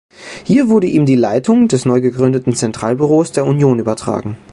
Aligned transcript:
Hier 0.45 0.67
wurde 0.67 0.87
ihm 0.87 1.05
die 1.05 1.13
Leitung 1.15 1.67
des 1.67 1.85
neu 1.85 2.01
gegründeten 2.01 2.55
Zentralbüros 2.55 3.33
der 3.33 3.45
Union 3.45 3.77
übertragen. 3.77 4.35